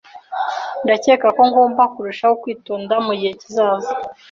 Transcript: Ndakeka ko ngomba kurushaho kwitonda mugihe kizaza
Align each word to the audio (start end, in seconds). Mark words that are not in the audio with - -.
Ndakeka 0.83 1.27
ko 1.37 1.41
ngomba 1.49 1.83
kurushaho 1.93 2.33
kwitonda 2.41 2.93
mugihe 3.05 3.33
kizaza 3.41 3.91